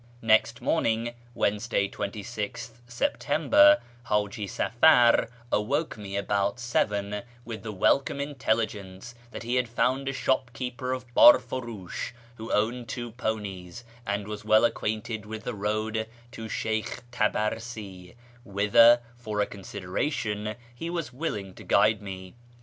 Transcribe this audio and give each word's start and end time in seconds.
Next 0.23 0.61
morning 0.61 1.13
(Wednesday, 1.35 1.87
2Gth 1.87 2.71
September) 2.87 3.79
Hi'iji 4.07 4.49
Safar 4.49 5.29
awoke 5.51 5.95
me 5.95 6.17
about 6.17 6.59
7 6.59 7.21
M'itli 7.45 7.61
the 7.61 7.71
welcome 7.71 8.19
intelligence 8.19 9.13
that 9.29 9.43
he 9.43 9.57
had 9.57 9.69
found 9.69 10.09
a 10.09 10.11
shopkeeper 10.13 10.91
of 10.91 11.05
Biirfuri'ish, 11.13 12.13
who 12.37 12.51
owned 12.51 12.87
two 12.89 13.11
ponies, 13.11 13.83
and 14.03 14.27
was 14.27 14.43
well 14.43 14.65
acquainted 14.65 15.27
with 15.27 15.43
the 15.43 15.53
road 15.53 16.07
to 16.31 16.49
Sheykh 16.49 17.03
Tabarsi, 17.11 18.15
whither, 18.43 19.01
for 19.17 19.39
a 19.39 19.45
consideration, 19.45 20.55
he 20.73 20.89
was 20.89 21.13
willing 21.13 21.53
to 21.53 21.63
guide 21.63 22.01
me. 22.01 22.33